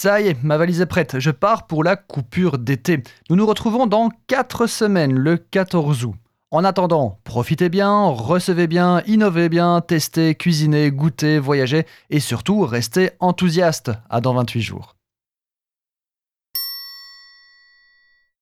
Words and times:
Ça 0.00 0.20
y 0.20 0.28
est, 0.28 0.42
ma 0.44 0.56
valise 0.56 0.80
est 0.80 0.86
prête, 0.86 1.18
je 1.18 1.32
pars 1.32 1.66
pour 1.66 1.82
la 1.82 1.96
coupure 1.96 2.58
d'été. 2.58 3.02
Nous 3.30 3.36
nous 3.36 3.46
retrouvons 3.46 3.86
dans 3.86 4.10
4 4.28 4.68
semaines, 4.68 5.12
le 5.12 5.36
14 5.38 6.04
août. 6.04 6.14
En 6.50 6.64
attendant, 6.64 7.18
profitez 7.24 7.68
bien, 7.68 8.06
recevez 8.06 8.68
bien, 8.68 9.02
innovez 9.06 9.48
bien, 9.48 9.80
testez, 9.80 10.34
cuisinez, 10.34 10.90
goûtez, 10.90 11.38
voyagez 11.38 11.84
et 12.08 12.20
surtout 12.20 12.60
restez 12.60 13.10
enthousiaste. 13.20 13.90
À 14.08 14.20
dans 14.20 14.34
28 14.34 14.62
jours. 14.62 14.97